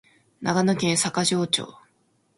[0.41, 1.75] 長野県坂城町